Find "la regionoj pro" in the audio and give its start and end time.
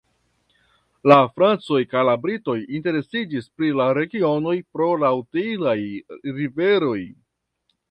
3.81-4.89